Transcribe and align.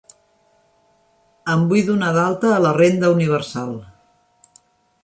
Em 1.57 1.67
vull 1.73 1.85
donar 1.91 2.09
d'alta 2.17 2.55
a 2.55 2.59
la 2.69 2.73
renta 2.81 3.13
universal. 3.19 3.79